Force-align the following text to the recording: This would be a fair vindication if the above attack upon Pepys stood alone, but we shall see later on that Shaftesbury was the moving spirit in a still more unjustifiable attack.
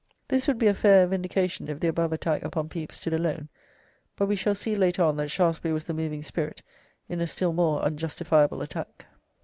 This 0.29 0.47
would 0.47 0.57
be 0.57 0.65
a 0.65 0.73
fair 0.73 1.05
vindication 1.05 1.67
if 1.69 1.79
the 1.79 1.87
above 1.89 2.11
attack 2.11 2.41
upon 2.41 2.69
Pepys 2.69 2.95
stood 2.95 3.13
alone, 3.13 3.49
but 4.15 4.25
we 4.25 4.35
shall 4.35 4.55
see 4.55 4.73
later 4.75 5.03
on 5.03 5.15
that 5.17 5.29
Shaftesbury 5.29 5.73
was 5.75 5.83
the 5.83 5.93
moving 5.93 6.23
spirit 6.23 6.63
in 7.07 7.21
a 7.21 7.27
still 7.27 7.53
more 7.53 7.83
unjustifiable 7.83 8.63
attack. 8.63 9.05